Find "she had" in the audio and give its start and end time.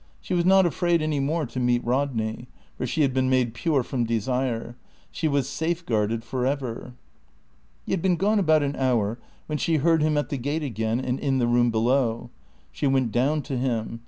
2.87-3.13